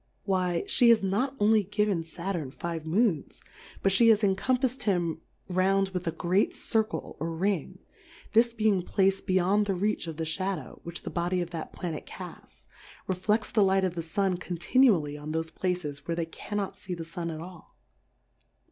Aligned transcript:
Why, 0.23 0.63
fhe 0.65 0.89
has 0.89 1.03
not 1.03 1.35
only 1.39 1.61
given 1.61 2.01
Saturn 2.03 2.49
five 2.49 2.87
Moons, 2.87 3.39
but 3.83 3.93
ihe 4.01 4.07
has 4.09 4.23
encompafs'd 4.23 4.81
him 4.81 5.21
round 5.47 5.89
with 5.89 6.07
a 6.07 6.11
great 6.11 6.55
Circle 6.55 7.17
or 7.19 7.29
Ring; 7.29 7.77
this 8.33 8.51
be 8.55 8.67
ing 8.67 8.81
placed 8.81 9.27
beyond 9.27 9.67
the 9.67 9.75
reach 9.75 10.07
of 10.07 10.17
the 10.17 10.25
Sha 10.25 10.55
dow, 10.55 10.79
which 10.81 11.03
the 11.03 11.11
Body 11.11 11.39
of 11.39 11.51
that 11.51 11.71
Planet 11.71 12.07
cafts, 12.07 12.65
refleftsthe 13.07 13.63
Light 13.63 13.83
of 13.83 13.93
the 13.93 14.01
Sun 14.01 14.37
conr 14.37 14.57
tinually 14.57 15.21
on 15.21 15.33
thofe 15.33 15.53
Places 15.53 16.07
where 16.07 16.15
they 16.15 16.25
cannot 16.25 16.75
fee 16.75 16.95
the 16.95 17.05
Sun 17.05 17.29
at 17.29 17.39
all. 17.39 17.75